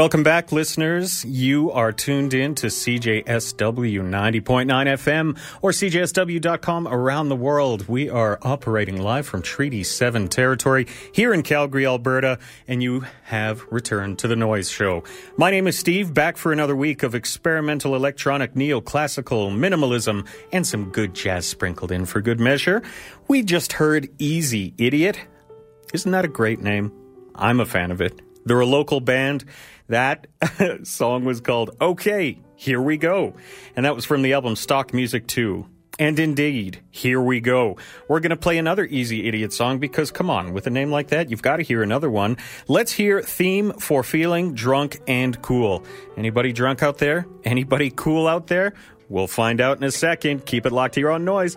Welcome 0.00 0.22
back, 0.22 0.50
listeners. 0.50 1.26
You 1.26 1.72
are 1.72 1.92
tuned 1.92 2.32
in 2.32 2.54
to 2.54 2.68
CJSW 2.68 4.00
90.9 4.00 4.42
FM 4.66 5.38
or 5.60 5.72
CJSW.com 5.72 6.88
around 6.88 7.28
the 7.28 7.36
world. 7.36 7.86
We 7.86 8.08
are 8.08 8.38
operating 8.40 9.02
live 9.02 9.26
from 9.26 9.42
Treaty 9.42 9.84
7 9.84 10.28
territory 10.28 10.86
here 11.12 11.34
in 11.34 11.42
Calgary, 11.42 11.84
Alberta, 11.84 12.38
and 12.66 12.82
you 12.82 13.04
have 13.24 13.62
returned 13.70 14.18
to 14.20 14.26
the 14.26 14.36
Noise 14.36 14.70
Show. 14.70 15.04
My 15.36 15.50
name 15.50 15.66
is 15.66 15.78
Steve, 15.78 16.14
back 16.14 16.38
for 16.38 16.50
another 16.50 16.74
week 16.74 17.02
of 17.02 17.14
experimental 17.14 17.94
electronic 17.94 18.54
neoclassical 18.54 19.54
minimalism 19.54 20.26
and 20.50 20.66
some 20.66 20.90
good 20.92 21.12
jazz 21.12 21.44
sprinkled 21.44 21.92
in 21.92 22.06
for 22.06 22.22
good 22.22 22.40
measure. 22.40 22.82
We 23.28 23.42
just 23.42 23.74
heard 23.74 24.08
Easy 24.18 24.72
Idiot. 24.78 25.20
Isn't 25.92 26.12
that 26.12 26.24
a 26.24 26.28
great 26.28 26.62
name? 26.62 26.90
I'm 27.34 27.60
a 27.60 27.66
fan 27.66 27.90
of 27.90 28.00
it. 28.00 28.18
They're 28.46 28.60
a 28.60 28.66
local 28.66 29.00
band. 29.00 29.44
That 29.90 30.28
song 30.84 31.24
was 31.24 31.40
called 31.40 31.76
Okay, 31.80 32.38
Here 32.54 32.80
We 32.80 32.96
Go. 32.96 33.34
And 33.74 33.84
that 33.84 33.96
was 33.96 34.04
from 34.04 34.22
the 34.22 34.34
album 34.34 34.54
Stock 34.54 34.94
Music 34.94 35.26
2. 35.26 35.66
And 35.98 36.16
indeed, 36.20 36.80
here 36.90 37.20
we 37.20 37.40
go. 37.40 37.76
We're 38.06 38.20
going 38.20 38.30
to 38.30 38.36
play 38.36 38.58
another 38.58 38.84
Easy 38.84 39.26
Idiot 39.26 39.52
song 39.52 39.80
because, 39.80 40.12
come 40.12 40.30
on, 40.30 40.52
with 40.52 40.68
a 40.68 40.70
name 40.70 40.92
like 40.92 41.08
that, 41.08 41.28
you've 41.28 41.42
got 41.42 41.56
to 41.56 41.64
hear 41.64 41.82
another 41.82 42.08
one. 42.08 42.36
Let's 42.68 42.92
hear 42.92 43.20
Theme 43.20 43.72
for 43.72 44.04
Feeling 44.04 44.54
Drunk 44.54 45.00
and 45.08 45.42
Cool. 45.42 45.84
Anybody 46.16 46.52
drunk 46.52 46.84
out 46.84 46.98
there? 46.98 47.26
Anybody 47.42 47.90
cool 47.90 48.28
out 48.28 48.46
there? 48.46 48.74
We'll 49.08 49.26
find 49.26 49.60
out 49.60 49.76
in 49.78 49.82
a 49.82 49.90
second. 49.90 50.46
Keep 50.46 50.66
it 50.66 50.72
locked 50.72 50.94
here 50.94 51.10
on 51.10 51.24
Noise. 51.24 51.56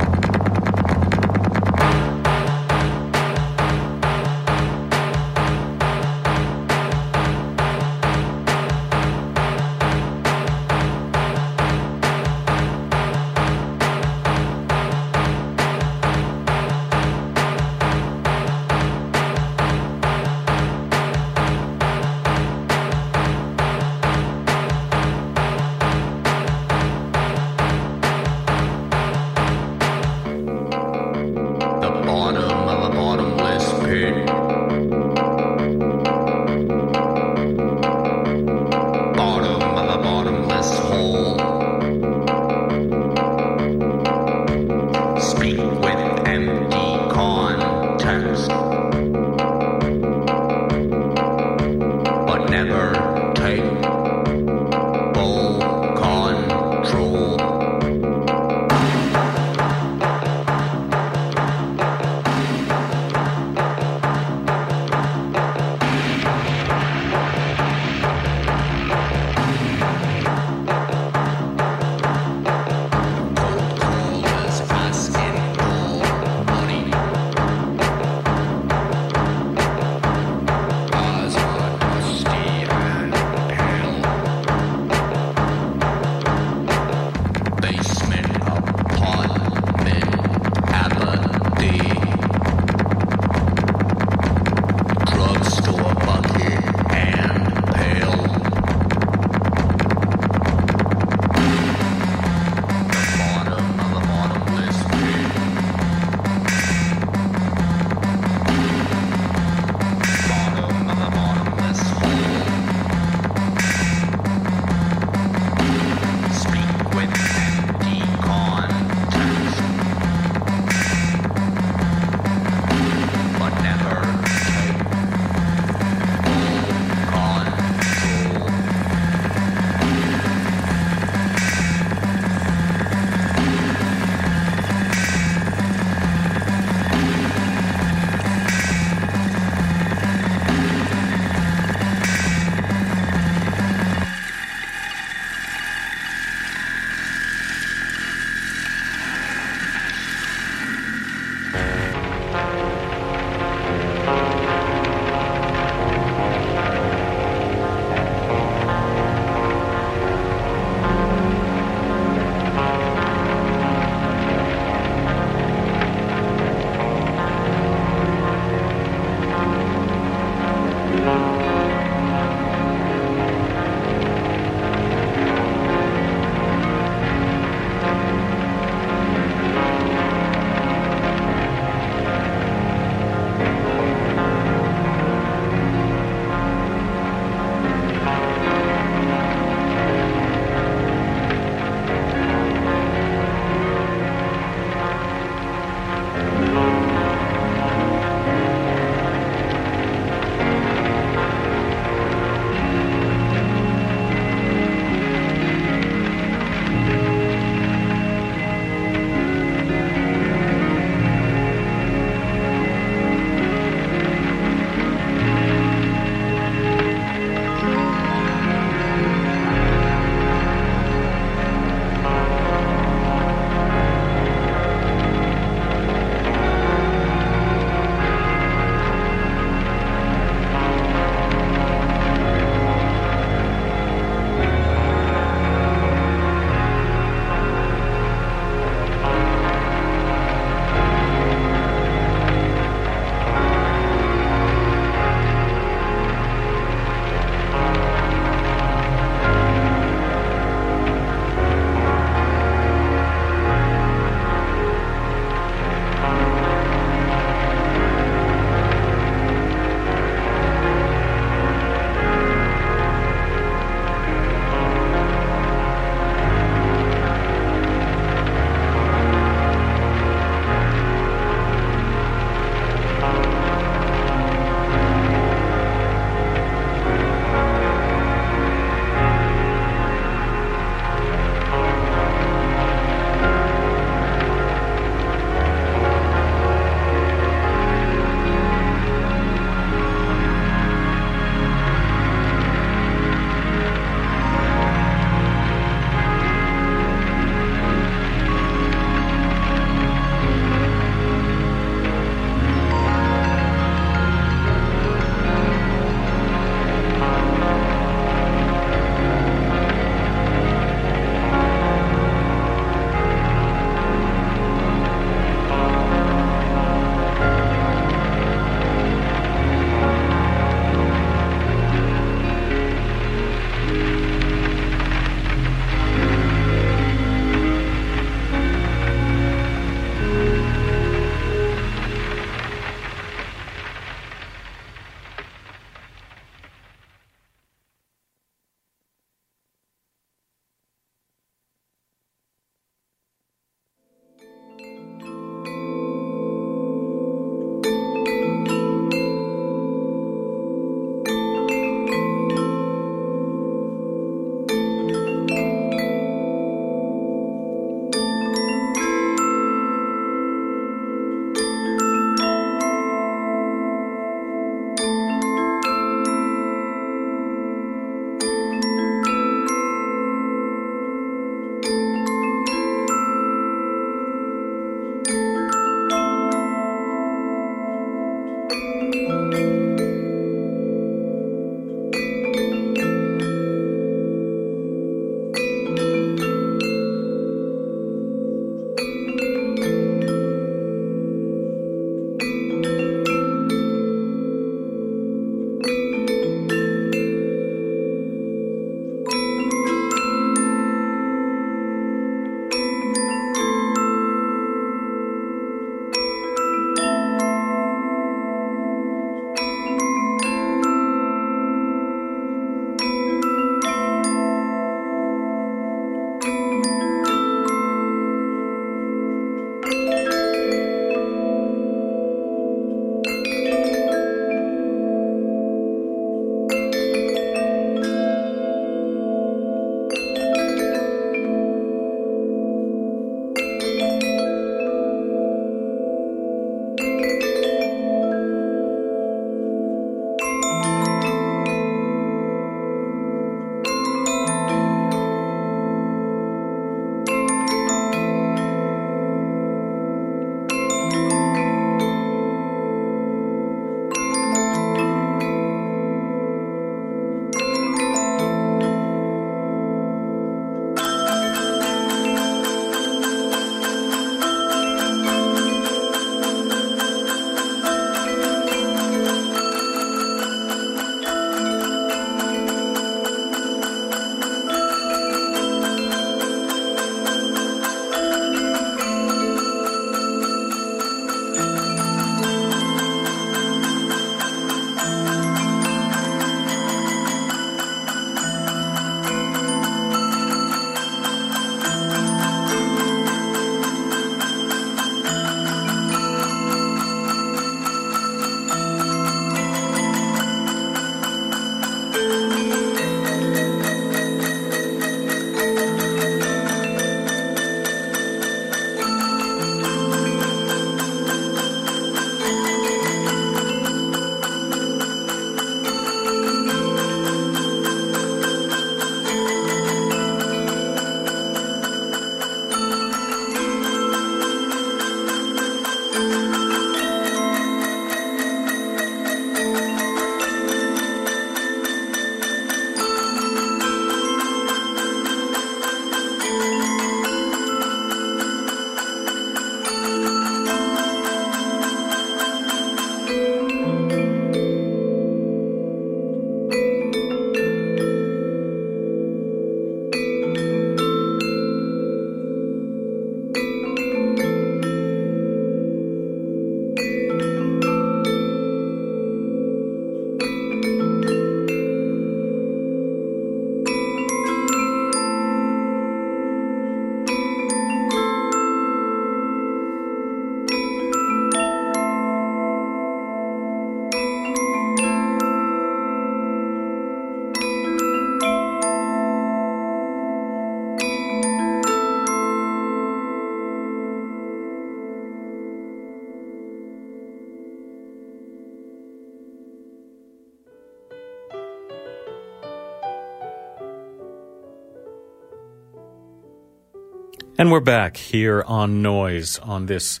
And 597.44 597.52
we're 597.52 597.60
back 597.60 597.98
here 597.98 598.42
on 598.46 598.80
Noise 598.80 599.38
on 599.40 599.66
this 599.66 600.00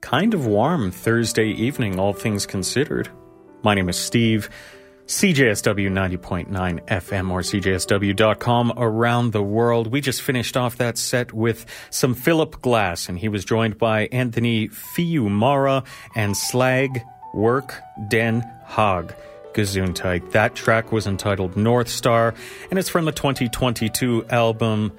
kind 0.00 0.32
of 0.34 0.46
warm 0.46 0.92
Thursday 0.92 1.48
evening, 1.48 1.98
all 1.98 2.12
things 2.12 2.46
considered. 2.46 3.08
My 3.64 3.74
name 3.74 3.88
is 3.88 3.96
Steve, 3.96 4.48
CJSW 5.06 5.90
90.9 5.90 6.46
FM 6.86 7.30
or 7.32 7.40
CJSW.com 7.40 8.74
around 8.76 9.32
the 9.32 9.42
world. 9.42 9.88
We 9.88 10.00
just 10.00 10.22
finished 10.22 10.56
off 10.56 10.76
that 10.76 10.96
set 10.96 11.32
with 11.32 11.66
some 11.90 12.14
Philip 12.14 12.62
Glass, 12.62 13.08
and 13.08 13.18
he 13.18 13.28
was 13.28 13.44
joined 13.44 13.78
by 13.78 14.06
Anthony 14.12 14.68
Fiumara 14.68 15.84
and 16.14 16.36
Slag 16.36 17.02
Work 17.34 17.82
Den 18.06 18.48
Haag. 18.64 19.12
Gesundheit. 19.54 20.30
That 20.30 20.54
track 20.54 20.92
was 20.92 21.08
entitled 21.08 21.56
North 21.56 21.88
Star, 21.88 22.32
and 22.70 22.78
it's 22.78 22.90
from 22.90 23.06
the 23.06 23.12
2022 23.12 24.26
album. 24.30 24.92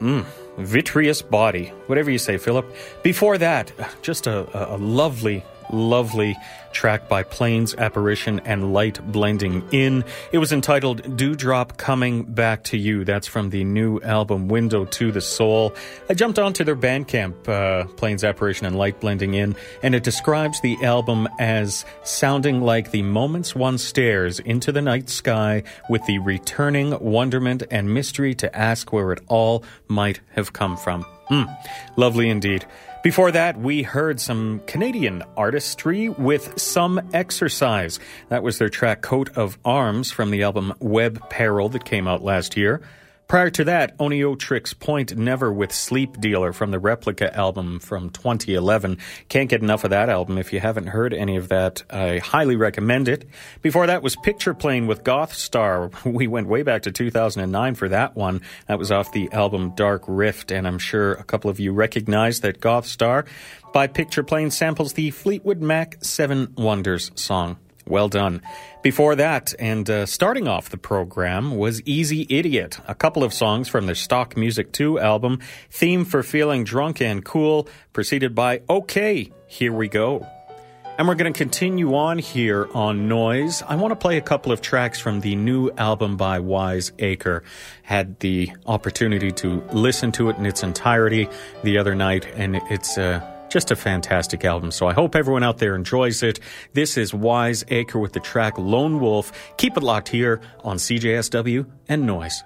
Mm, 0.00 0.24
Vitreous 0.58 1.22
Body, 1.22 1.72
whatever 1.86 2.10
you 2.10 2.18
say, 2.18 2.36
Philip. 2.36 2.66
Before 3.02 3.38
that, 3.38 3.72
just 4.02 4.26
a, 4.26 4.74
a 4.74 4.76
lovely 4.76 5.44
lovely 5.70 6.36
track 6.72 7.08
by 7.08 7.22
Plains 7.22 7.74
Apparition 7.76 8.40
and 8.40 8.72
Light 8.72 9.00
Blending 9.12 9.66
In. 9.70 10.04
It 10.32 10.38
was 10.38 10.52
entitled 10.52 11.16
Dewdrop 11.16 11.76
Coming 11.76 12.24
Back 12.24 12.64
to 12.64 12.76
You. 12.76 13.04
That's 13.04 13.26
from 13.26 13.50
the 13.50 13.64
new 13.64 14.00
album 14.00 14.48
Window 14.48 14.84
to 14.84 15.12
the 15.12 15.20
Soul. 15.20 15.74
I 16.10 16.14
jumped 16.14 16.38
onto 16.38 16.64
their 16.64 16.76
Bandcamp, 16.76 17.48
uh, 17.48 17.86
Plains 17.94 18.24
Apparition 18.24 18.66
and 18.66 18.76
Light 18.76 19.00
Blending 19.00 19.34
In, 19.34 19.54
and 19.82 19.94
it 19.94 20.02
describes 20.02 20.60
the 20.60 20.76
album 20.84 21.28
as 21.38 21.84
sounding 22.02 22.60
like 22.60 22.90
the 22.90 23.02
moments 23.02 23.54
one 23.54 23.78
stares 23.78 24.40
into 24.40 24.72
the 24.72 24.82
night 24.82 25.08
sky 25.08 25.62
with 25.88 26.04
the 26.06 26.18
returning 26.18 26.98
wonderment 26.98 27.62
and 27.70 27.94
mystery 27.94 28.34
to 28.34 28.56
ask 28.56 28.92
where 28.92 29.12
it 29.12 29.20
all 29.28 29.64
might 29.88 30.20
have 30.32 30.52
come 30.52 30.76
from. 30.76 31.04
Mm, 31.30 31.56
lovely 31.96 32.28
indeed. 32.28 32.66
Before 33.04 33.30
that, 33.32 33.60
we 33.60 33.82
heard 33.82 34.18
some 34.18 34.62
Canadian 34.66 35.22
artistry 35.36 36.08
with 36.08 36.58
some 36.58 37.10
exercise. 37.12 38.00
That 38.30 38.42
was 38.42 38.56
their 38.56 38.70
track 38.70 39.02
Coat 39.02 39.36
of 39.36 39.58
Arms 39.62 40.10
from 40.10 40.30
the 40.30 40.42
album 40.42 40.72
Web 40.80 41.28
Peril 41.28 41.68
that 41.68 41.84
came 41.84 42.08
out 42.08 42.24
last 42.24 42.56
year. 42.56 42.80
Prior 43.26 43.48
to 43.50 43.64
that, 43.64 43.96
Oneohtrix 43.98 44.78
Point 44.78 45.16
Never 45.16 45.50
with 45.50 45.72
Sleep 45.72 46.20
Dealer 46.20 46.52
from 46.52 46.70
the 46.70 46.78
Replica 46.78 47.34
album 47.34 47.80
from 47.80 48.10
2011. 48.10 48.98
Can't 49.30 49.48
get 49.48 49.62
enough 49.62 49.82
of 49.82 49.90
that 49.90 50.10
album. 50.10 50.36
If 50.36 50.52
you 50.52 50.60
haven't 50.60 50.88
heard 50.88 51.14
any 51.14 51.36
of 51.36 51.48
that, 51.48 51.82
I 51.90 52.18
highly 52.18 52.54
recommend 52.56 53.08
it. 53.08 53.26
Before 53.62 53.86
that 53.86 54.02
was 54.02 54.14
Pictureplane 54.16 54.86
with 54.86 55.04
Goth 55.04 55.34
Star. 55.34 55.90
We 56.04 56.28
went 56.28 56.48
way 56.48 56.62
back 56.62 56.82
to 56.82 56.92
2009 56.92 57.74
for 57.74 57.88
that 57.88 58.14
one. 58.14 58.42
That 58.68 58.78
was 58.78 58.92
off 58.92 59.10
the 59.10 59.32
album 59.32 59.74
Dark 59.74 60.04
Rift, 60.06 60.52
and 60.52 60.66
I'm 60.66 60.78
sure 60.78 61.12
a 61.14 61.24
couple 61.24 61.50
of 61.50 61.58
you 61.58 61.72
recognize 61.72 62.40
that 62.40 62.60
Goth 62.60 62.86
Star 62.86 63.24
by 63.72 63.88
Pictureplane 63.88 64.52
samples 64.52 64.92
the 64.92 65.10
Fleetwood 65.10 65.60
Mac 65.60 66.04
Seven 66.04 66.54
Wonders 66.56 67.10
song. 67.16 67.56
Well 67.86 68.08
done. 68.08 68.40
Before 68.82 69.14
that, 69.14 69.54
and 69.58 69.88
uh, 69.90 70.06
starting 70.06 70.48
off 70.48 70.70
the 70.70 70.78
program, 70.78 71.56
was 71.56 71.82
Easy 71.82 72.26
Idiot, 72.30 72.78
a 72.88 72.94
couple 72.94 73.22
of 73.22 73.34
songs 73.34 73.68
from 73.68 73.86
their 73.86 73.94
Stock 73.94 74.36
Music 74.36 74.72
2 74.72 74.98
album, 74.98 75.40
Theme 75.70 76.06
for 76.06 76.22
Feeling 76.22 76.64
Drunk 76.64 77.02
and 77.02 77.22
Cool, 77.24 77.68
preceded 77.92 78.34
by 78.34 78.62
Okay, 78.70 79.30
Here 79.46 79.72
We 79.72 79.88
Go. 79.88 80.26
And 80.96 81.08
we're 81.08 81.16
going 81.16 81.32
to 81.32 81.36
continue 81.36 81.96
on 81.96 82.18
here 82.18 82.68
on 82.72 83.08
Noise. 83.08 83.62
I 83.62 83.74
want 83.74 83.90
to 83.90 83.96
play 83.96 84.16
a 84.16 84.20
couple 84.20 84.52
of 84.52 84.62
tracks 84.62 85.00
from 85.00 85.20
the 85.20 85.34
new 85.34 85.70
album 85.72 86.16
by 86.16 86.38
Wyzaker. 86.38 87.42
Had 87.82 88.20
the 88.20 88.52
opportunity 88.64 89.32
to 89.32 89.60
listen 89.72 90.12
to 90.12 90.30
it 90.30 90.36
in 90.36 90.46
its 90.46 90.62
entirety 90.62 91.28
the 91.64 91.78
other 91.78 91.96
night, 91.96 92.26
and 92.36 92.56
it's 92.70 92.96
uh, 92.96 93.33
just 93.54 93.70
a 93.70 93.76
fantastic 93.76 94.44
album. 94.44 94.72
So 94.72 94.88
I 94.88 94.92
hope 94.94 95.14
everyone 95.14 95.44
out 95.44 95.58
there 95.58 95.76
enjoys 95.76 96.24
it. 96.24 96.40
This 96.72 96.96
is 96.98 97.12
Wyzaker 97.12 98.00
with 98.00 98.12
the 98.12 98.18
track 98.18 98.58
Lone 98.58 98.98
Wolf. 98.98 99.30
Keep 99.58 99.76
it 99.76 99.82
locked 99.84 100.08
here 100.08 100.40
on 100.64 100.76
CJSW 100.76 101.64
and 101.88 102.04
Noise. 102.04 102.42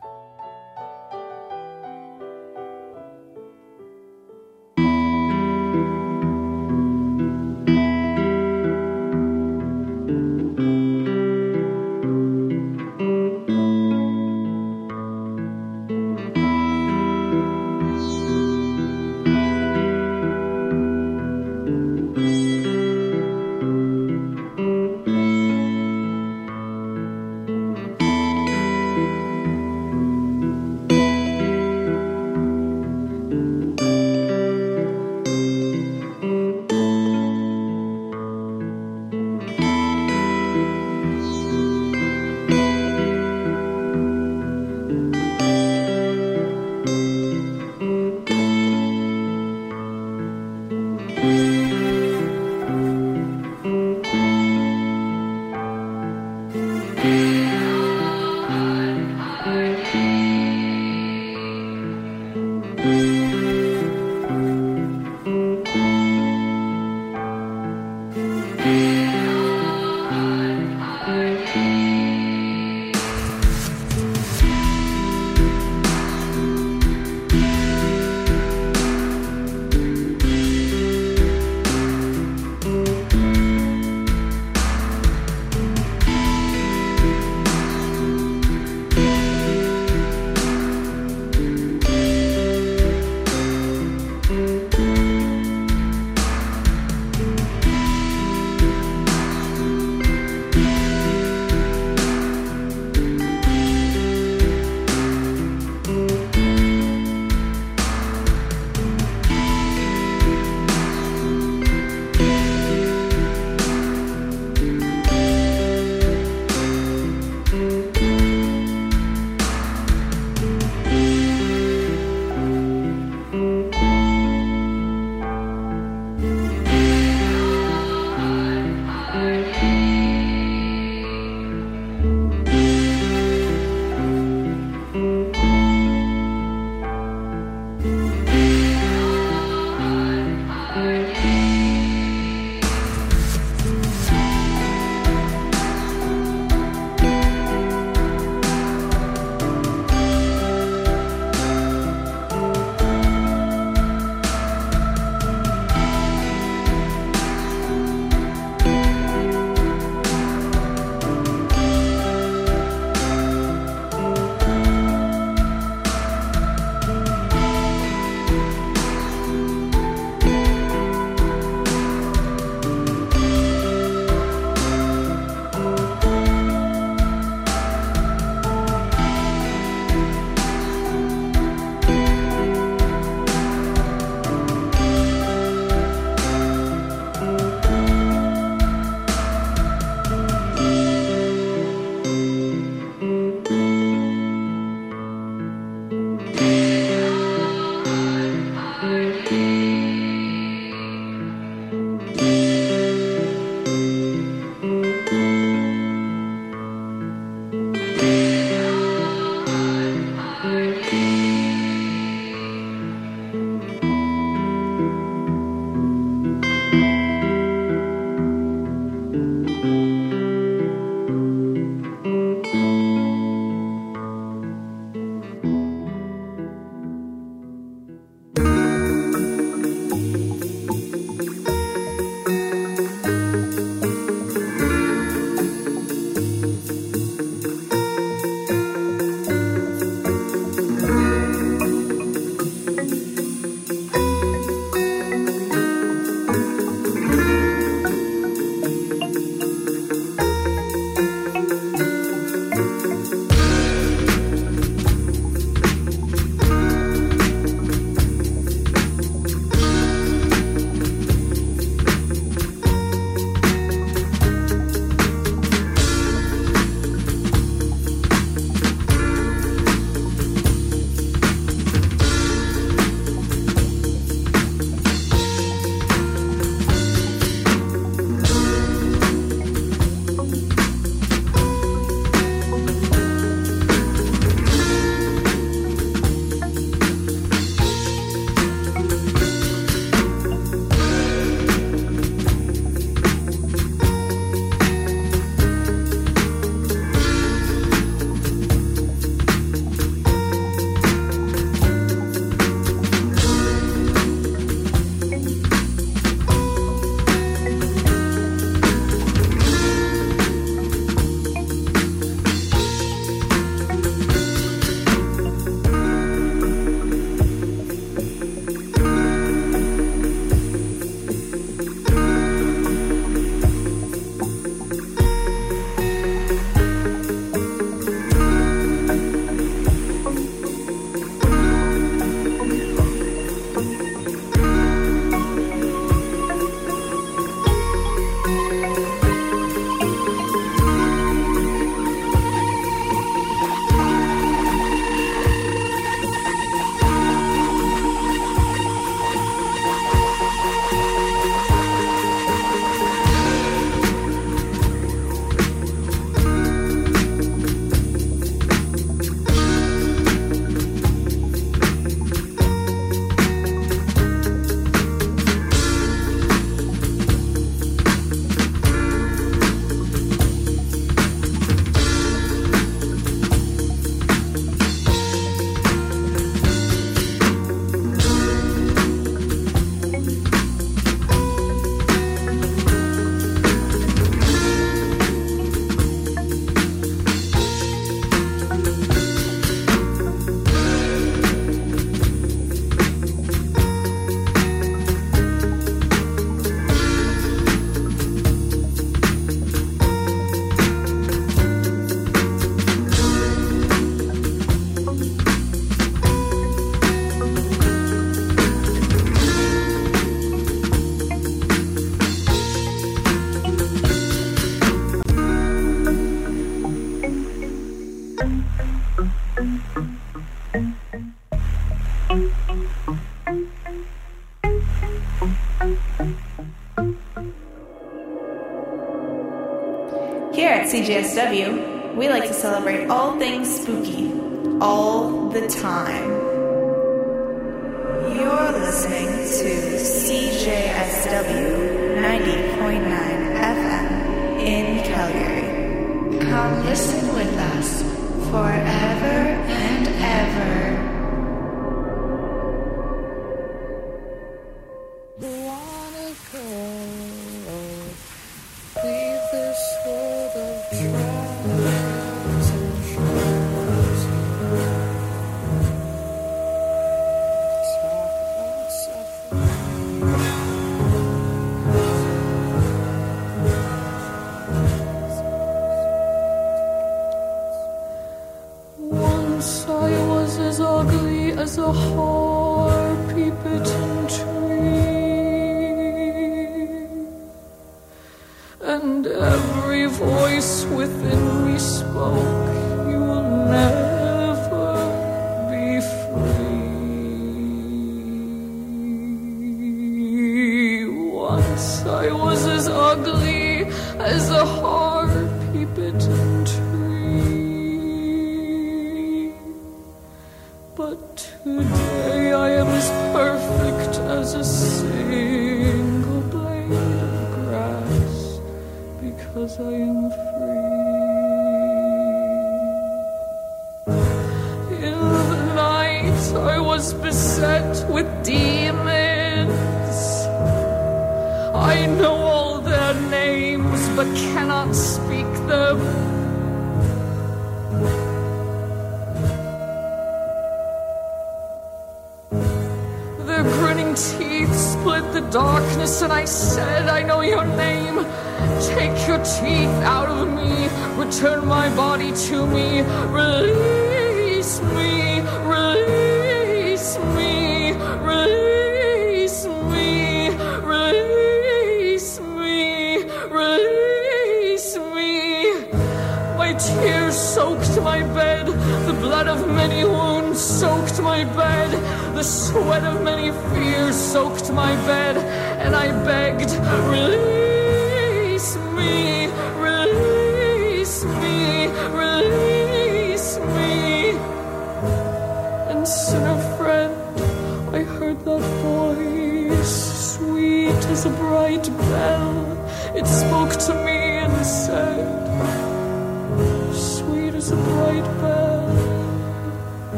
JSW, 430.88 431.96
we 431.96 432.08
like 432.08 432.26
to 432.28 432.32
celebrate 432.32 432.88
all 432.88 433.18
things 433.18 433.60
spooky 433.60 434.10
all 434.58 435.28
the 435.28 435.46
time. 435.46 436.07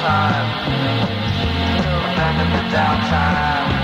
Time. 0.00 0.48
Back 2.16 2.40
the 2.52 2.74
downtime. 2.74 3.79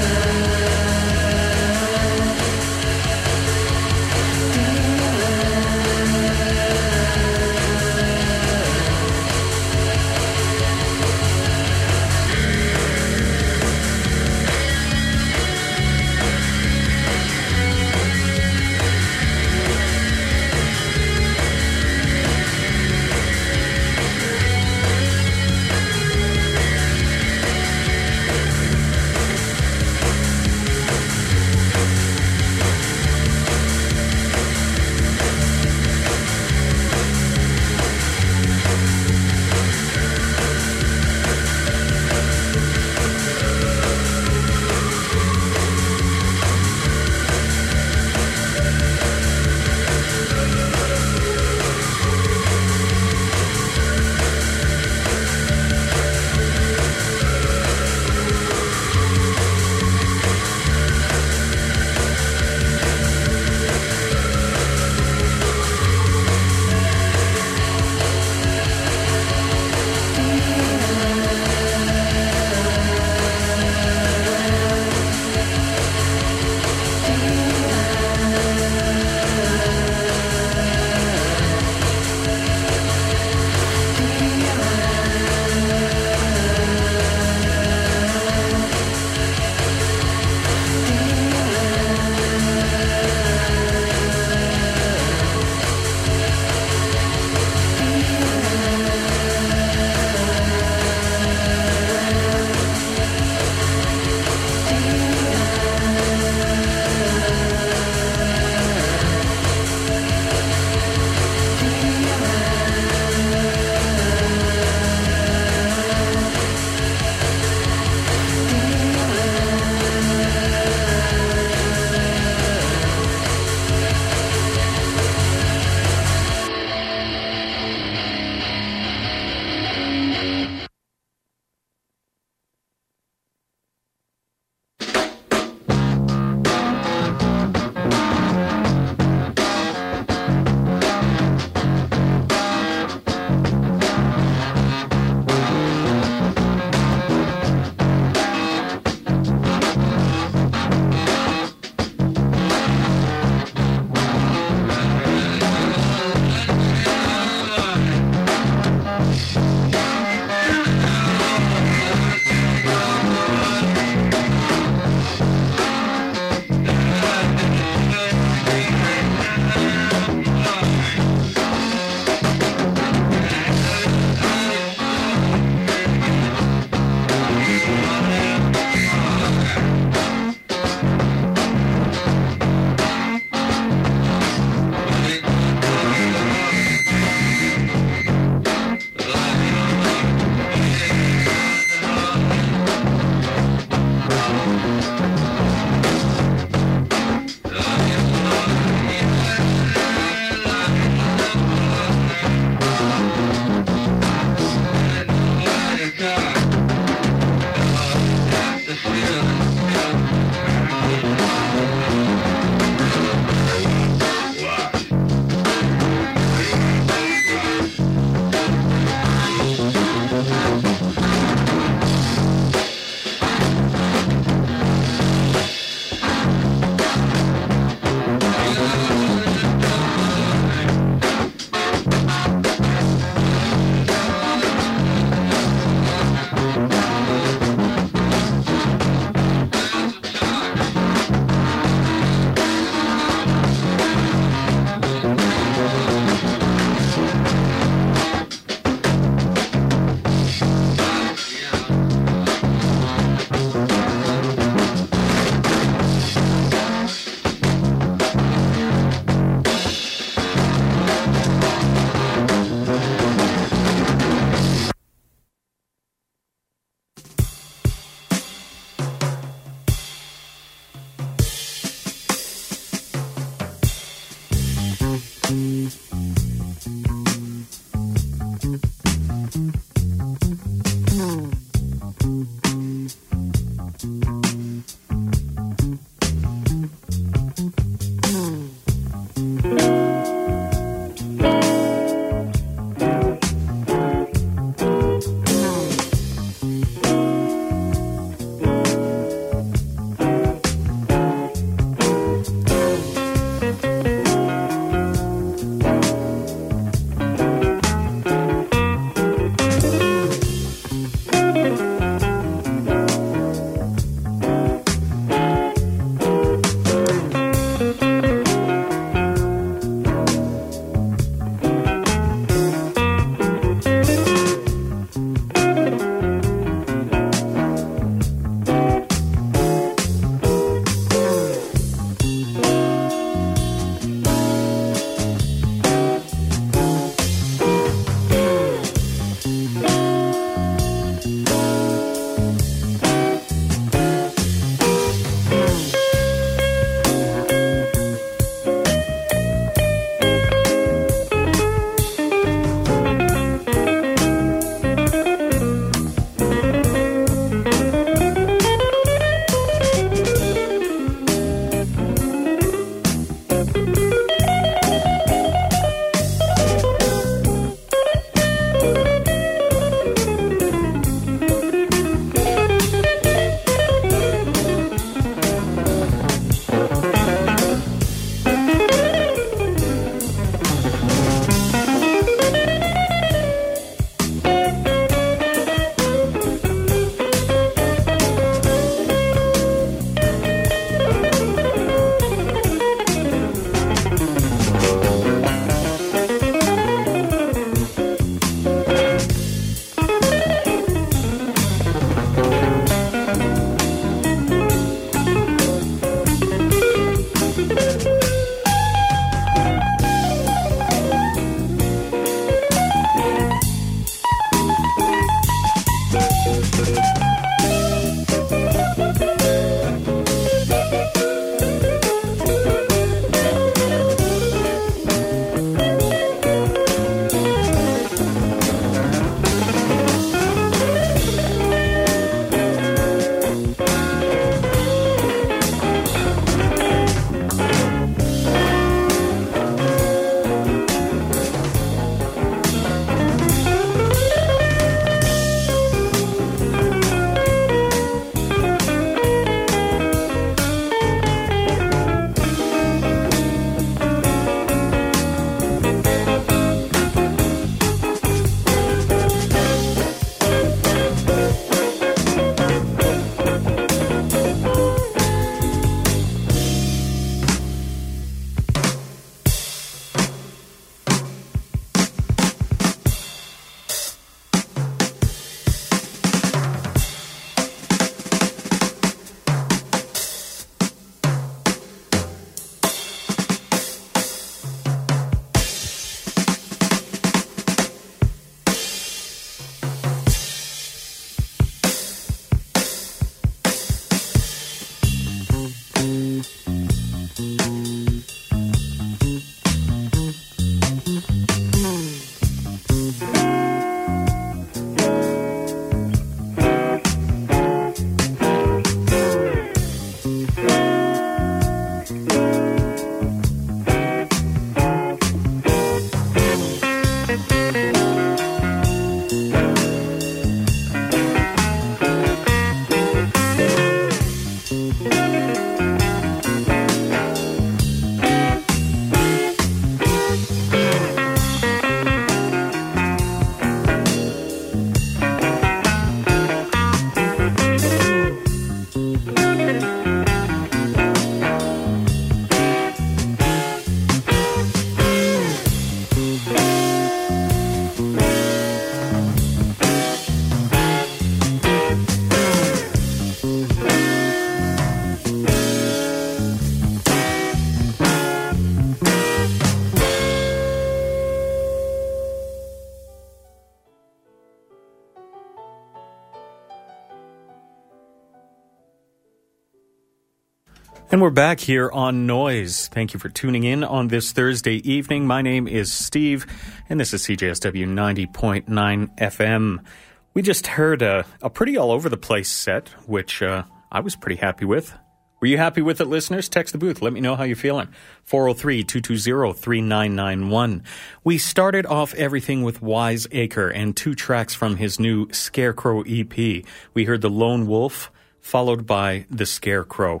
And 570.98 571.02
we're 571.04 571.10
back 571.10 571.38
here 571.38 571.70
on 571.70 572.08
Noise. 572.08 572.66
Thank 572.66 572.92
you 572.92 572.98
for 572.98 573.08
tuning 573.08 573.44
in 573.44 573.62
on 573.62 573.86
this 573.86 574.10
Thursday 574.10 574.56
evening. 574.68 575.06
My 575.06 575.22
name 575.22 575.46
is 575.46 575.72
Steve, 575.72 576.26
and 576.68 576.80
this 576.80 576.92
is 576.92 577.04
CJSW 577.04 577.68
90.9 577.68 578.98
FM. 578.98 579.64
We 580.12 580.22
just 580.22 580.48
heard 580.48 580.82
a, 580.82 581.06
a 581.22 581.30
pretty 581.30 581.56
all 581.56 581.70
over 581.70 581.88
the 581.88 581.96
place 581.96 582.28
set, 582.28 582.70
which 582.88 583.22
uh, 583.22 583.44
I 583.70 583.78
was 583.78 583.94
pretty 583.94 584.16
happy 584.16 584.44
with. 584.44 584.74
Were 585.20 585.28
you 585.28 585.36
happy 585.36 585.62
with 585.62 585.80
it, 585.80 585.84
listeners? 585.84 586.28
Text 586.28 586.50
the 586.50 586.58
booth. 586.58 586.82
Let 586.82 586.92
me 586.92 587.00
know 587.00 587.14
how 587.14 587.22
you're 587.22 587.36
feeling. 587.36 587.68
403 588.02 588.64
220 588.64 589.34
3991. 589.34 590.64
We 591.04 591.16
started 591.16 591.64
off 591.64 591.94
everything 591.94 592.42
with 592.42 592.60
Wyzaker 592.60 593.52
and 593.54 593.76
two 593.76 593.94
tracks 593.94 594.34
from 594.34 594.56
his 594.56 594.80
new 594.80 595.08
Scarecrow 595.12 595.82
EP. 595.82 596.44
We 596.74 596.86
heard 596.86 597.02
The 597.02 597.08
Lone 597.08 597.46
Wolf, 597.46 597.92
followed 598.20 598.66
by 598.66 599.06
The 599.08 599.26
Scarecrow. 599.26 600.00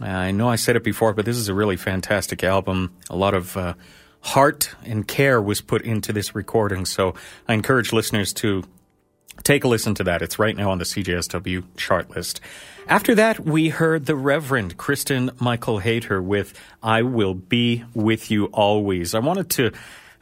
I 0.00 0.30
know 0.30 0.48
I 0.48 0.56
said 0.56 0.76
it 0.76 0.84
before, 0.84 1.12
but 1.12 1.24
this 1.24 1.36
is 1.36 1.48
a 1.48 1.54
really 1.54 1.76
fantastic 1.76 2.42
album. 2.42 2.94
A 3.10 3.16
lot 3.16 3.34
of 3.34 3.56
uh, 3.56 3.74
heart 4.20 4.74
and 4.84 5.06
care 5.06 5.40
was 5.40 5.60
put 5.60 5.82
into 5.82 6.12
this 6.12 6.34
recording, 6.34 6.84
so 6.86 7.14
I 7.46 7.54
encourage 7.54 7.92
listeners 7.92 8.32
to 8.34 8.64
take 9.42 9.64
a 9.64 9.68
listen 9.68 9.94
to 9.96 10.04
that. 10.04 10.22
It's 10.22 10.38
right 10.38 10.56
now 10.56 10.70
on 10.70 10.78
the 10.78 10.84
CJSW 10.84 11.64
chart 11.76 12.10
list. 12.10 12.40
After 12.88 13.14
that, 13.14 13.40
we 13.40 13.68
heard 13.68 14.06
the 14.06 14.16
Reverend 14.16 14.76
Kristin 14.76 15.38
Michael 15.40 15.78
Hayter 15.78 16.20
with 16.22 16.58
I 16.82 17.02
Will 17.02 17.34
Be 17.34 17.84
With 17.94 18.30
You 18.30 18.46
Always. 18.46 19.14
I 19.14 19.20
wanted 19.20 19.50
to 19.50 19.72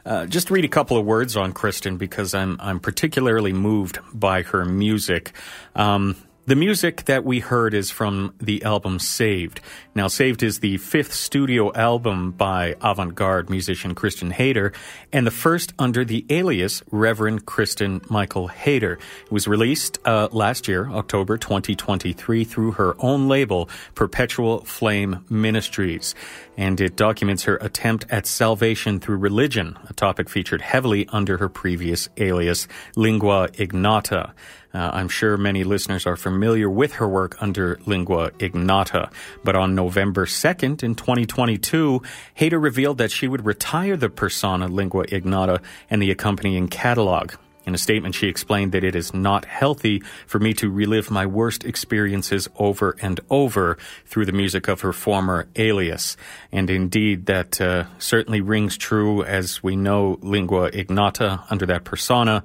uh, 0.05 0.25
just 0.25 0.51
read 0.51 0.65
a 0.65 0.69
couple 0.69 0.97
of 0.97 1.05
words 1.05 1.35
on 1.35 1.53
Kristin 1.53 1.97
because 1.97 2.33
I'm, 2.33 2.57
I'm 2.59 2.79
particularly 2.79 3.53
moved 3.53 3.99
by 4.13 4.43
her 4.43 4.65
music. 4.65 5.31
Um, 5.75 6.15
the 6.51 6.55
music 6.57 7.05
that 7.05 7.23
we 7.23 7.39
heard 7.39 7.73
is 7.73 7.91
from 7.91 8.33
the 8.41 8.61
album 8.63 8.99
Saved. 8.99 9.61
Now, 9.95 10.09
Saved 10.09 10.43
is 10.43 10.59
the 10.59 10.75
fifth 10.79 11.13
studio 11.13 11.71
album 11.71 12.31
by 12.31 12.75
avant 12.81 13.15
garde 13.15 13.49
musician 13.49 13.95
Kristin 13.95 14.33
Hayter 14.33 14.73
and 15.13 15.25
the 15.25 15.31
first 15.31 15.71
under 15.79 16.03
the 16.03 16.25
alias 16.29 16.83
Reverend 16.91 17.45
Kristin 17.45 18.01
Michael 18.09 18.49
Hayter. 18.49 18.99
It 19.23 19.31
was 19.31 19.47
released 19.47 19.99
uh, 20.03 20.27
last 20.33 20.67
year, 20.67 20.89
October 20.89 21.37
2023, 21.37 22.43
through 22.43 22.71
her 22.73 22.97
own 22.99 23.29
label, 23.29 23.69
Perpetual 23.95 24.65
Flame 24.65 25.23
Ministries. 25.29 26.15
And 26.57 26.81
it 26.81 26.97
documents 26.97 27.43
her 27.43 27.55
attempt 27.61 28.07
at 28.09 28.27
salvation 28.27 28.99
through 28.99 29.17
religion, 29.19 29.79
a 29.87 29.93
topic 29.93 30.29
featured 30.29 30.61
heavily 30.61 31.07
under 31.13 31.37
her 31.37 31.47
previous 31.47 32.09
alias, 32.17 32.67
Lingua 32.97 33.47
Ignota. 33.57 34.33
Uh, 34.73 34.89
I'm 34.93 35.09
sure 35.09 35.37
many 35.37 35.63
listeners 35.63 36.05
are 36.05 36.15
familiar 36.15 36.69
with 36.69 36.93
her 36.93 37.07
work 37.07 37.41
under 37.41 37.79
Lingua 37.85 38.31
Ignota. 38.39 39.09
but 39.43 39.55
on 39.55 39.75
November 39.75 40.25
2nd 40.25 40.83
in 40.83 40.95
2022, 40.95 42.01
Hayter 42.35 42.59
revealed 42.59 42.97
that 42.99 43.11
she 43.11 43.27
would 43.27 43.45
retire 43.45 43.97
the 43.97 44.09
persona 44.09 44.67
Lingua 44.67 45.05
Ignota 45.11 45.61
and 45.89 46.01
the 46.01 46.11
accompanying 46.11 46.67
catalog. 46.67 47.33
In 47.65 47.75
a 47.75 47.77
statement, 47.77 48.15
she 48.15 48.27
explained 48.27 48.71
that 48.71 48.83
it 48.83 48.95
is 48.95 49.13
not 49.13 49.45
healthy 49.45 50.01
for 50.25 50.39
me 50.39 50.53
to 50.55 50.69
relive 50.69 51.11
my 51.11 51.25
worst 51.25 51.63
experiences 51.63 52.49
over 52.55 52.95
and 53.01 53.19
over 53.29 53.77
through 54.05 54.25
the 54.25 54.31
music 54.31 54.67
of 54.67 54.81
her 54.81 54.93
former 54.93 55.47
alias. 55.55 56.17
And 56.51 56.69
indeed, 56.69 57.27
that 57.27 57.61
uh, 57.61 57.85
certainly 57.99 58.41
rings 58.41 58.77
true 58.77 59.23
as 59.23 59.61
we 59.61 59.75
know 59.75 60.17
Lingua 60.21 60.71
Ignota 60.73 61.43
under 61.51 61.67
that 61.67 61.83
persona. 61.83 62.43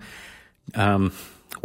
Um, 0.74 1.12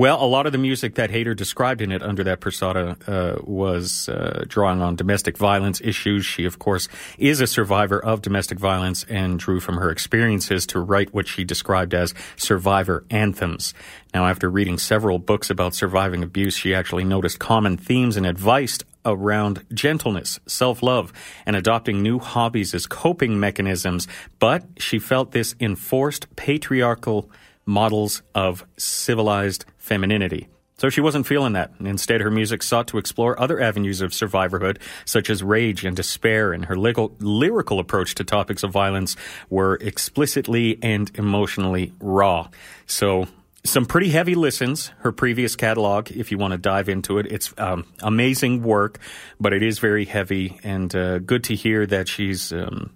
well, 0.01 0.19
a 0.19 0.25
lot 0.25 0.47
of 0.47 0.51
the 0.51 0.57
music 0.57 0.95
that 0.95 1.11
Hayter 1.11 1.35
described 1.35 1.79
in 1.79 1.91
it 1.91 2.01
under 2.01 2.23
that 2.23 2.39
persona 2.39 2.97
uh, 3.05 3.35
was 3.43 4.09
uh, 4.09 4.45
drawing 4.47 4.81
on 4.81 4.95
domestic 4.95 5.37
violence 5.37 5.79
issues. 5.79 6.25
She, 6.25 6.45
of 6.45 6.57
course, 6.57 6.87
is 7.19 7.39
a 7.39 7.45
survivor 7.45 8.03
of 8.03 8.23
domestic 8.23 8.57
violence 8.57 9.05
and 9.07 9.37
drew 9.37 9.59
from 9.59 9.77
her 9.77 9.91
experiences 9.91 10.65
to 10.65 10.79
write 10.79 11.13
what 11.13 11.27
she 11.27 11.43
described 11.43 11.93
as 11.93 12.15
survivor 12.35 13.05
anthems. 13.11 13.75
Now, 14.11 14.25
after 14.25 14.49
reading 14.49 14.79
several 14.79 15.19
books 15.19 15.51
about 15.51 15.75
surviving 15.75 16.23
abuse, 16.23 16.55
she 16.55 16.73
actually 16.73 17.03
noticed 17.03 17.37
common 17.37 17.77
themes 17.77 18.17
and 18.17 18.25
advice 18.25 18.79
around 19.05 19.63
gentleness, 19.71 20.39
self-love, 20.47 21.13
and 21.45 21.55
adopting 21.55 22.01
new 22.01 22.17
hobbies 22.17 22.73
as 22.73 22.87
coping 22.87 23.39
mechanisms, 23.39 24.07
but 24.39 24.63
she 24.79 24.97
felt 24.97 25.31
this 25.31 25.53
enforced 25.59 26.35
patriarchal 26.35 27.29
models 27.67 28.23
of 28.33 28.65
civilized 28.77 29.65
femininity. 29.81 30.47
So 30.77 30.89
she 30.89 31.01
wasn't 31.01 31.27
feeling 31.27 31.53
that. 31.53 31.73
Instead, 31.79 32.21
her 32.21 32.31
music 32.31 32.63
sought 32.63 32.87
to 32.87 32.97
explore 32.97 33.39
other 33.39 33.61
avenues 33.61 34.01
of 34.01 34.11
survivorhood, 34.11 34.79
such 35.05 35.29
as 35.29 35.43
rage 35.43 35.85
and 35.85 35.95
despair, 35.95 36.53
and 36.53 36.65
her 36.65 36.75
lyrical, 36.75 37.15
lyrical 37.19 37.77
approach 37.79 38.15
to 38.15 38.23
topics 38.23 38.63
of 38.63 38.71
violence 38.71 39.15
were 39.51 39.75
explicitly 39.75 40.79
and 40.81 41.11
emotionally 41.19 41.93
raw. 41.99 42.47
So 42.87 43.27
some 43.63 43.85
pretty 43.85 44.09
heavy 44.09 44.33
listens. 44.33 44.87
Her 44.99 45.11
previous 45.11 45.55
catalog, 45.55 46.09
if 46.09 46.31
you 46.31 46.39
want 46.39 46.53
to 46.53 46.57
dive 46.57 46.89
into 46.89 47.19
it, 47.19 47.27
it's 47.27 47.53
um, 47.59 47.85
amazing 48.01 48.63
work, 48.63 48.97
but 49.39 49.53
it 49.53 49.61
is 49.61 49.77
very 49.77 50.05
heavy 50.05 50.59
and 50.63 50.95
uh, 50.95 51.19
good 51.19 51.43
to 51.43 51.55
hear 51.55 51.85
that 51.85 52.07
she's 52.07 52.51
um, 52.51 52.89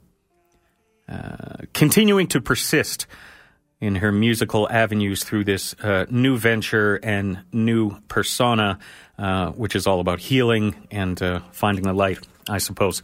uh, 1.08 1.58
continuing 1.74 2.26
to 2.30 2.42
persist 2.42 3.06
in 3.86 3.96
her 3.96 4.12
musical 4.12 4.68
avenues 4.70 5.24
through 5.24 5.44
this 5.44 5.76
uh, 5.84 6.06
new 6.10 6.38
venture 6.38 6.96
and 7.04 7.40
new 7.54 7.92
persona, 8.08 8.80
uh, 9.20 9.52
which 9.52 9.76
is 9.76 9.86
all 9.86 10.00
about 10.00 10.20
healing 10.20 10.76
and 10.90 11.22
uh, 11.22 11.40
finding 11.52 11.84
the 11.84 11.94
light, 11.94 12.18
I 12.50 12.58
suppose. 12.58 13.04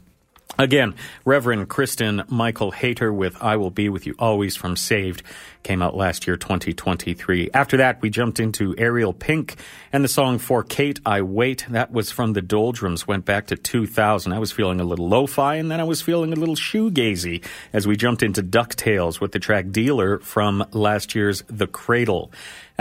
Again, 0.59 0.95
Reverend 1.25 1.69
Kristin 1.69 2.29
Michael 2.29 2.71
Hayter 2.71 3.11
with 3.11 3.41
I 3.41 3.55
Will 3.55 3.71
Be 3.71 3.89
With 3.89 4.05
You 4.05 4.15
Always 4.19 4.55
from 4.55 4.75
Saved 4.75 5.23
came 5.63 5.81
out 5.81 5.95
last 5.95 6.27
year, 6.27 6.35
2023. 6.35 7.49
After 7.53 7.77
that, 7.77 8.01
we 8.01 8.09
jumped 8.09 8.39
into 8.39 8.75
Ariel 8.77 9.13
Pink 9.13 9.55
and 9.93 10.03
the 10.03 10.07
song 10.07 10.39
For 10.39 10.63
Kate 10.63 10.99
I 11.05 11.21
Wait. 11.21 11.65
That 11.69 11.91
was 11.91 12.11
from 12.11 12.33
the 12.33 12.41
Doldrums, 12.41 13.07
went 13.07 13.25
back 13.25 13.47
to 13.47 13.55
2000. 13.55 14.33
I 14.33 14.39
was 14.39 14.51
feeling 14.51 14.79
a 14.79 14.83
little 14.83 15.07
lo-fi 15.07 15.55
and 15.55 15.71
then 15.71 15.79
I 15.79 15.83
was 15.83 16.01
feeling 16.01 16.33
a 16.33 16.35
little 16.35 16.55
shoegazy 16.55 17.43
as 17.73 17.87
we 17.87 17.95
jumped 17.95 18.23
into 18.23 18.43
Ducktails 18.43 19.21
with 19.21 19.31
the 19.31 19.39
track 19.39 19.71
Dealer 19.71 20.19
from 20.19 20.65
last 20.71 21.15
year's 21.15 21.43
The 21.47 21.67
Cradle. 21.67 22.31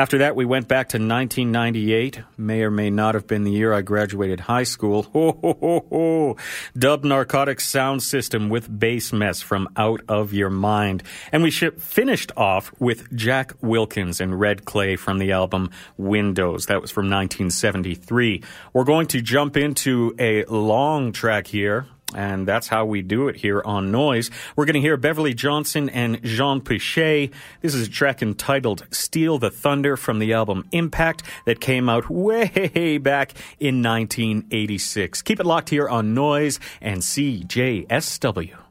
After 0.00 0.16
that, 0.16 0.34
we 0.34 0.46
went 0.46 0.66
back 0.66 0.88
to 0.88 0.96
1998. 0.96 2.22
May 2.38 2.62
or 2.62 2.70
may 2.70 2.88
not 2.88 3.14
have 3.14 3.26
been 3.26 3.44
the 3.44 3.50
year 3.50 3.74
I 3.74 3.82
graduated 3.82 4.40
high 4.40 4.62
school. 4.62 5.02
Ho, 5.12 5.38
ho, 5.42 5.58
ho, 5.60 5.86
ho. 5.90 6.36
Dub 6.74 7.04
Narcotics 7.04 7.68
Sound 7.68 8.02
System 8.02 8.48
with 8.48 8.66
Bass 8.80 9.12
Mess 9.12 9.42
from 9.42 9.68
Out 9.76 10.00
of 10.08 10.32
Your 10.32 10.48
Mind. 10.48 11.02
And 11.32 11.42
we 11.42 11.50
finished 11.50 12.32
off 12.34 12.72
with 12.78 13.14
Jack 13.14 13.52
Wilkins 13.60 14.22
and 14.22 14.40
Red 14.40 14.64
Clay 14.64 14.96
from 14.96 15.18
the 15.18 15.32
album 15.32 15.70
Windows. 15.98 16.64
That 16.64 16.80
was 16.80 16.90
from 16.90 17.10
1973. 17.10 18.42
We're 18.72 18.84
going 18.84 19.08
to 19.08 19.20
jump 19.20 19.58
into 19.58 20.14
a 20.18 20.46
long 20.46 21.12
track 21.12 21.46
here 21.46 21.88
and 22.14 22.46
that's 22.46 22.68
how 22.68 22.84
we 22.84 23.02
do 23.02 23.28
it 23.28 23.36
here 23.36 23.62
on 23.64 23.90
Noise. 23.90 24.30
We're 24.56 24.64
going 24.64 24.74
to 24.74 24.80
hear 24.80 24.96
Beverley 24.96 25.34
Johnston 25.34 25.88
and 25.90 26.22
Jean 26.22 26.60
Piche. 26.60 27.30
This 27.60 27.74
is 27.74 27.86
a 27.86 27.90
track 27.90 28.22
entitled 28.22 28.86
Steal 28.90 29.38
the 29.38 29.50
Thunder 29.50 29.96
from 29.96 30.18
the 30.18 30.32
album 30.32 30.66
Impact 30.72 31.22
that 31.44 31.60
came 31.60 31.88
out 31.88 32.10
way 32.10 32.98
back 32.98 33.32
in 33.58 33.82
1986. 33.82 35.22
Keep 35.22 35.40
it 35.40 35.46
locked 35.46 35.70
here 35.70 35.88
on 35.88 36.14
Noise 36.14 36.60
and 36.80 37.00
CJSW. 37.00 38.69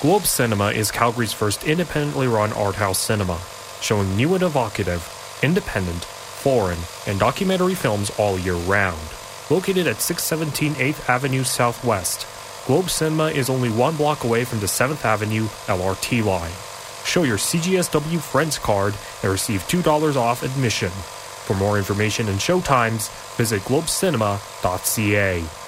Globe 0.00 0.24
Cinema 0.24 0.70
is 0.70 0.90
Calgary's 0.90 1.34
first 1.34 1.64
independently 1.64 2.26
run 2.26 2.54
art 2.54 2.76
house 2.76 2.98
cinema, 2.98 3.38
showing 3.82 4.16
new 4.16 4.32
and 4.32 4.42
evocative, 4.42 5.06
independent, 5.42 6.02
foreign, 6.04 6.78
and 7.06 7.20
documentary 7.20 7.74
films 7.74 8.10
all 8.18 8.38
year 8.38 8.54
round. 8.54 8.98
Located 9.50 9.86
at 9.86 10.00
617 10.00 10.72
8th 10.72 11.06
Avenue 11.06 11.44
Southwest, 11.44 12.26
Globe 12.66 12.88
Cinema 12.88 13.26
is 13.26 13.50
only 13.50 13.68
one 13.68 13.94
block 13.94 14.24
away 14.24 14.46
from 14.46 14.60
the 14.60 14.66
7th 14.66 15.04
Avenue 15.04 15.44
LRT 15.66 16.24
line. 16.24 16.52
Show 17.04 17.24
your 17.24 17.36
CJSW 17.36 18.20
Friends 18.20 18.58
card 18.58 18.94
and 19.22 19.30
receive 19.30 19.60
$2 19.64 20.16
off 20.16 20.42
admission. 20.42 20.88
For 20.88 21.54
more 21.54 21.76
information 21.76 22.26
and 22.30 22.38
showtimes, 22.38 23.10
visit 23.36 23.60
globecinema.ca. 23.64 25.59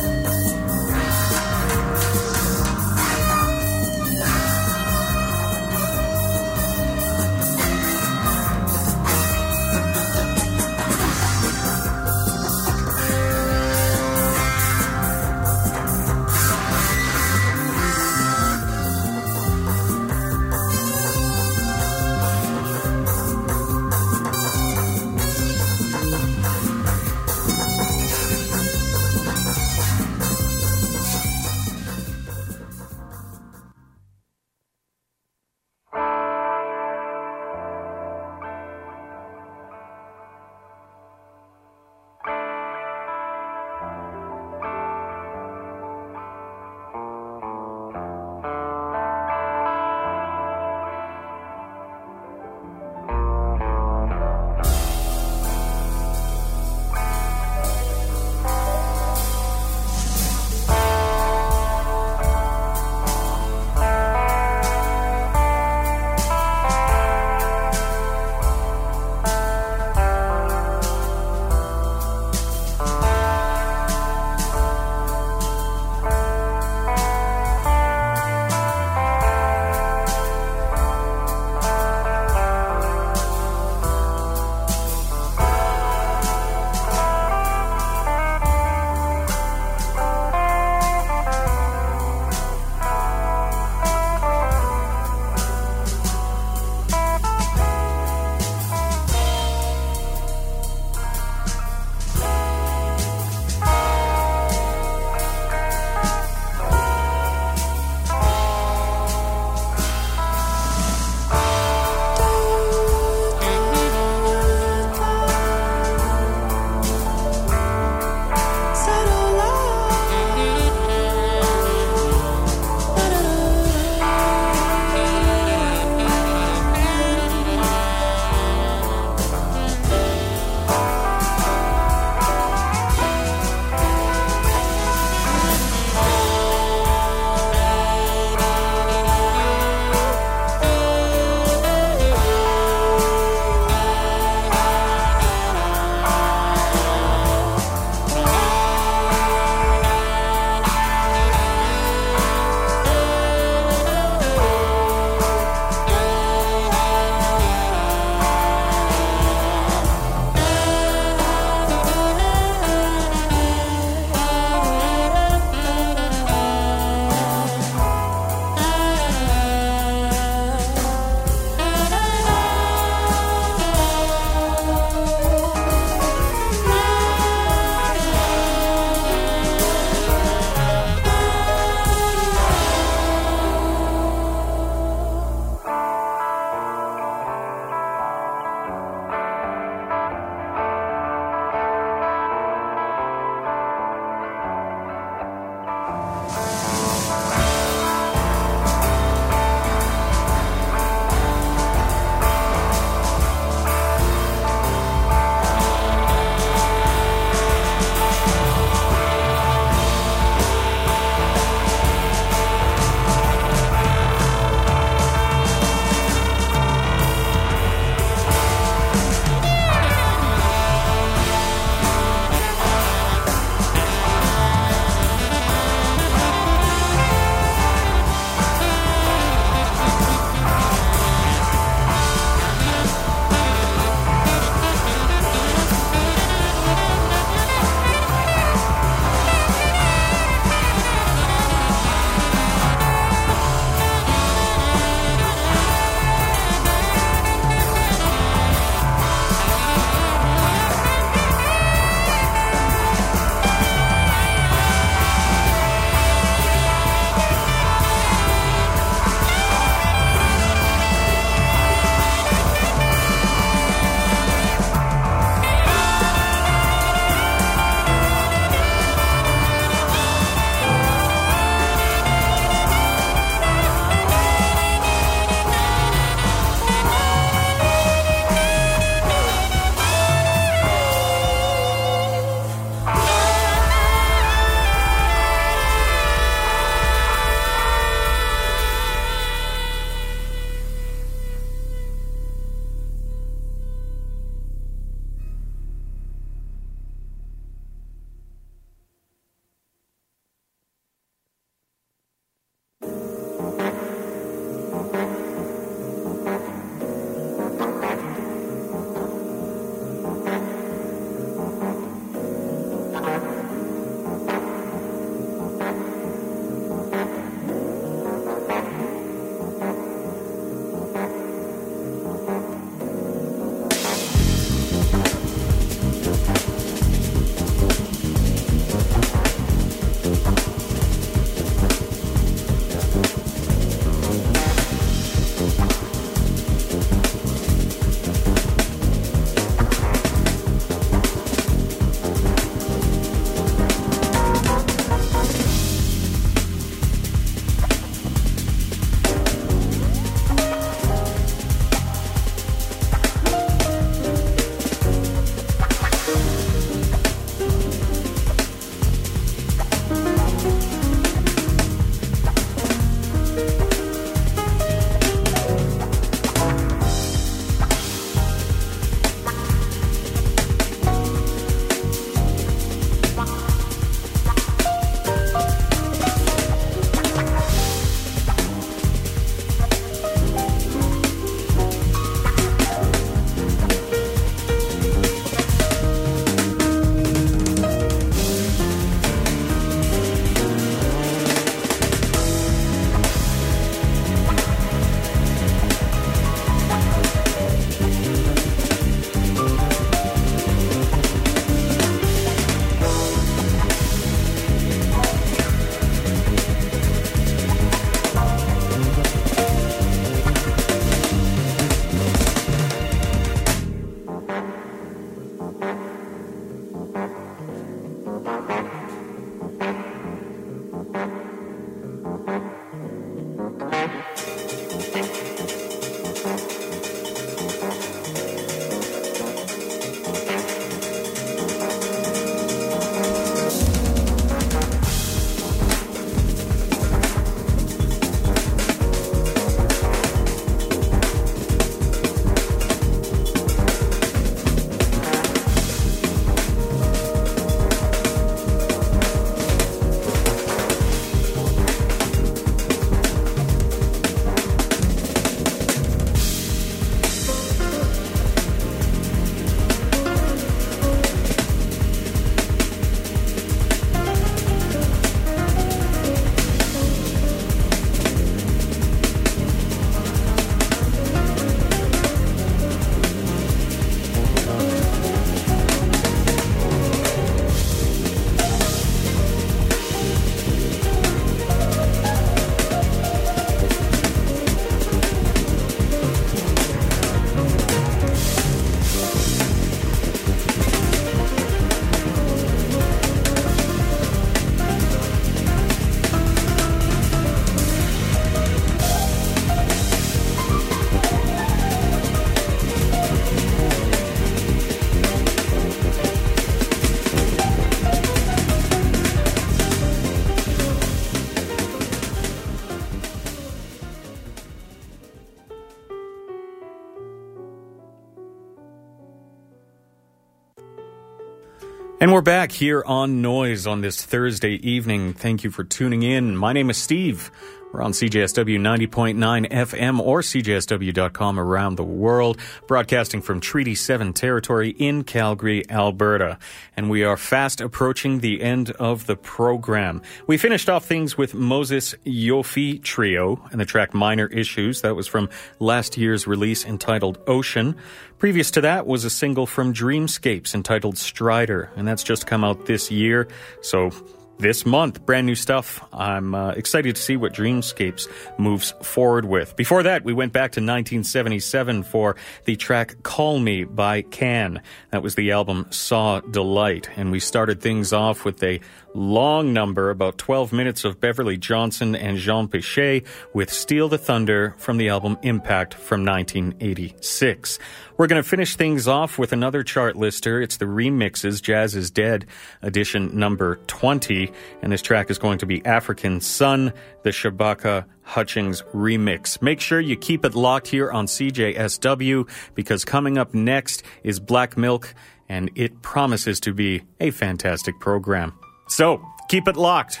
we're 522.20 522.24
back 522.24 522.52
here 522.52 522.82
on 522.84 523.22
Noise 523.22 523.66
on 523.66 523.80
this 523.80 524.04
Thursday 524.04 524.56
evening. 524.56 525.14
Thank 525.14 525.42
you 525.42 525.50
for 525.50 525.64
tuning 525.64 526.02
in. 526.02 526.36
My 526.36 526.52
name 526.52 526.68
is 526.68 526.76
Steve. 526.76 527.30
We're 527.72 527.82
on 527.82 527.92
CJSW 527.92 528.58
90.9 528.58 529.48
FM 529.48 530.00
or 530.00 530.22
CJSW.com 530.22 531.38
around 531.38 531.76
the 531.76 531.84
world, 531.84 532.38
broadcasting 532.66 533.22
from 533.22 533.38
Treaty 533.38 533.76
7 533.76 534.12
territory 534.12 534.70
in 534.70 535.04
Calgary, 535.04 535.62
Alberta. 535.70 536.38
And 536.76 536.90
we 536.90 537.04
are 537.04 537.16
fast 537.16 537.60
approaching 537.60 538.20
the 538.20 538.42
end 538.42 538.72
of 538.72 539.06
the 539.06 539.14
program. 539.14 540.02
We 540.26 540.36
finished 540.36 540.68
off 540.68 540.84
things 540.84 541.16
with 541.16 541.32
Moses 541.32 541.94
Yoofee 542.04 542.82
Trio 542.82 543.40
and 543.52 543.60
the 543.60 543.66
track 543.66 543.94
Minor 543.94 544.26
Issues. 544.26 544.82
That 544.82 544.96
was 544.96 545.06
from 545.06 545.28
last 545.60 545.96
year's 545.96 546.26
release 546.26 546.64
entitled 546.64 547.18
Ocean. 547.28 547.76
Previous 548.18 548.50
to 548.50 548.60
that 548.62 548.86
was 548.86 549.04
a 549.04 549.10
single 549.10 549.46
from 549.46 549.72
Dreamscapes 549.72 550.56
entitled 550.56 550.98
Strider, 550.98 551.70
and 551.76 551.86
that's 551.86 552.02
just 552.02 552.26
come 552.26 552.42
out 552.42 552.66
this 552.66 552.90
year. 552.90 553.28
So 553.62 553.92
this 554.40 554.66
month. 554.66 555.04
Brand 555.04 555.26
new 555.26 555.34
stuff. 555.34 555.86
I'm 555.92 556.34
uh, 556.34 556.50
excited 556.50 556.96
to 556.96 557.02
see 557.02 557.16
what 557.16 557.32
Dreamscapes 557.32 558.08
moves 558.38 558.72
forward 558.82 559.24
with. 559.24 559.54
Before 559.56 559.82
that, 559.82 560.04
we 560.04 560.12
went 560.12 560.32
back 560.32 560.52
to 560.52 560.60
1977 560.60 561.82
for 561.84 562.16
the 562.44 562.56
track 562.56 563.02
Call 563.02 563.38
Me 563.38 563.64
by 563.64 564.02
Can. 564.02 564.62
That 564.90 565.02
was 565.02 565.14
the 565.14 565.32
album 565.32 565.66
Saw 565.70 566.20
Delight. 566.20 566.88
And 566.96 567.12
we 567.12 567.20
started 567.20 567.60
things 567.60 567.92
off 567.92 568.24
with 568.24 568.42
a 568.42 568.60
long 568.94 569.52
number, 569.52 569.90
about 569.90 570.18
12 570.18 570.52
minutes 570.52 570.84
of 570.84 571.00
Beverley 571.00 571.36
Johnston 571.36 571.94
and 571.94 572.16
Jean 572.16 572.48
Piche 572.48 573.04
with 573.32 573.52
Steal 573.52 573.88
the 573.88 573.98
Thunder 573.98 574.54
from 574.58 574.76
the 574.76 574.88
album 574.88 575.18
Impact 575.22 575.74
from 575.74 576.04
1986. 576.04 577.58
We're 577.96 578.06
going 578.06 578.22
to 578.22 578.28
finish 578.28 578.56
things 578.56 578.88
off 578.88 579.18
with 579.18 579.32
another 579.32 579.62
chart 579.62 579.96
lister. 579.96 580.40
It's 580.40 580.56
the 580.56 580.64
Remixes 580.64 581.42
Jazz 581.42 581.74
is 581.76 581.90
Dead 581.90 582.26
edition 582.62 583.18
number 583.18 583.56
20. 583.66 584.32
And 584.62 584.72
this 584.72 584.82
track 584.82 585.10
is 585.10 585.18
going 585.18 585.38
to 585.38 585.46
be 585.46 585.64
African 585.66 586.20
Sun, 586.20 586.72
the 587.02 587.10
Shabaka 587.10 587.84
Hutchings 588.02 588.62
remix. 588.74 589.40
Make 589.42 589.60
sure 589.60 589.80
you 589.80 589.96
keep 589.96 590.24
it 590.24 590.34
locked 590.34 590.68
here 590.68 590.90
on 590.90 591.06
CJSW 591.06 592.28
because 592.54 592.84
coming 592.84 593.18
up 593.18 593.34
next 593.34 593.82
is 594.02 594.18
Black 594.18 594.56
Milk 594.56 594.94
and 595.28 595.50
it 595.54 595.80
promises 595.82 596.40
to 596.40 596.52
be 596.52 596.82
a 596.98 597.12
fantastic 597.12 597.78
program. 597.78 598.32
So 598.70 599.04
keep 599.28 599.48
it 599.48 599.56
locked. 599.56 600.00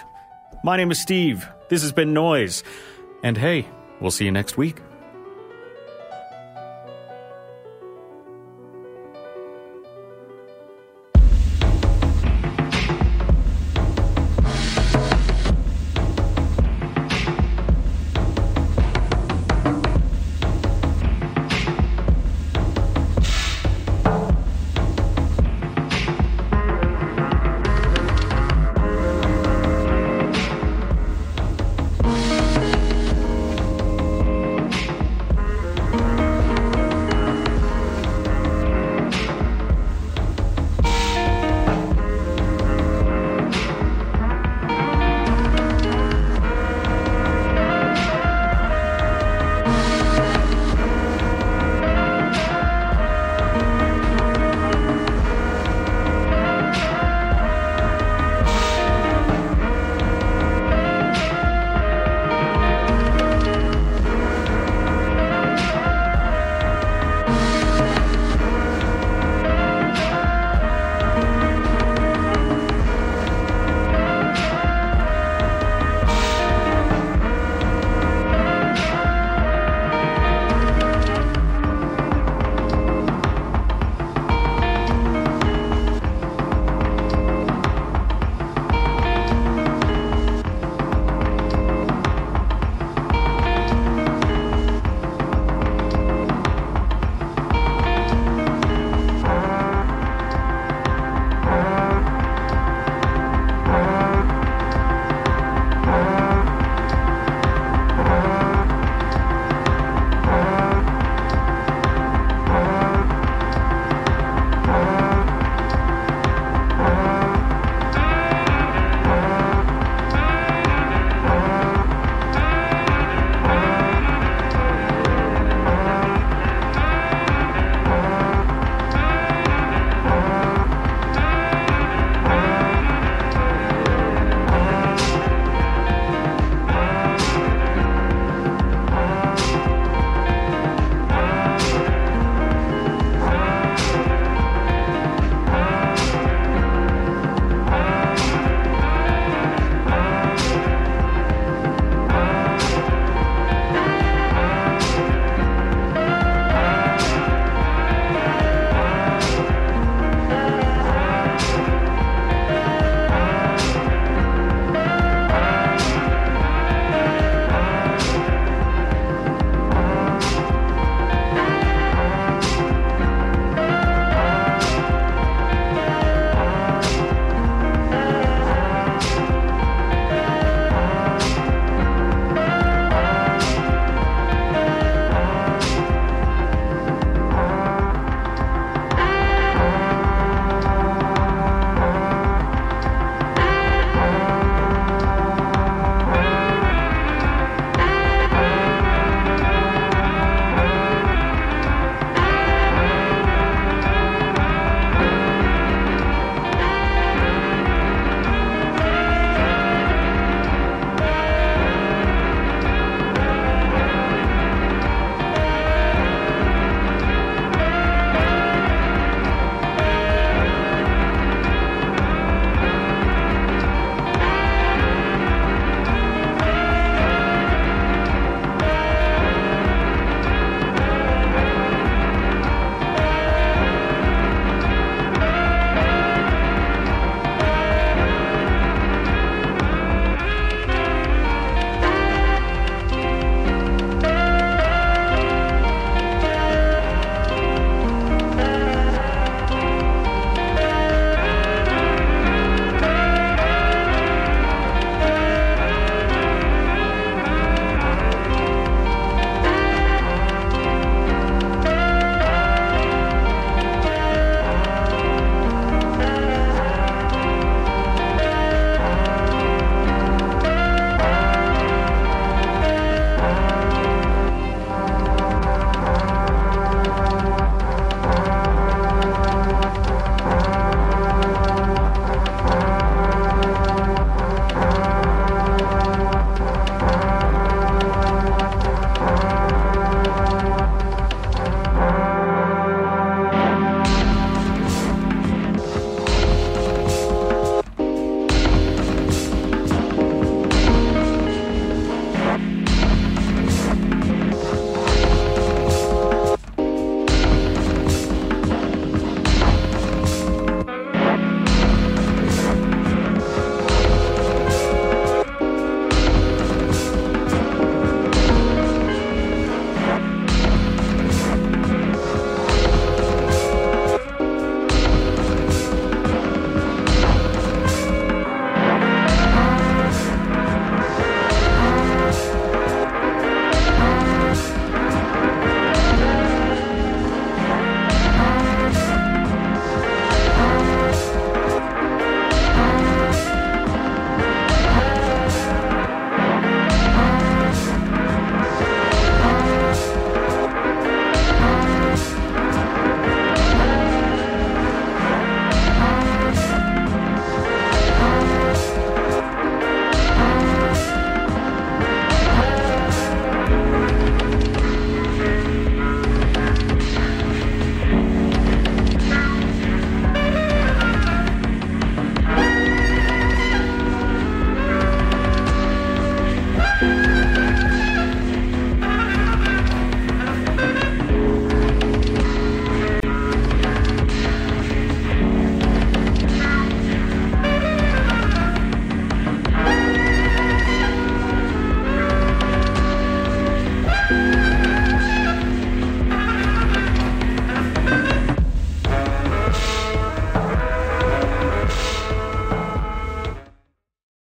My 0.62 0.76
name 0.76 0.90
is 0.90 1.00
Steve. 1.00 1.46
This 1.68 1.82
has 1.82 1.92
been 1.92 2.12
Noise. 2.14 2.62
And 3.22 3.36
hey, 3.36 3.66
we'll 4.00 4.10
see 4.10 4.24
you 4.24 4.32
next 4.32 4.56
week. 4.56 4.80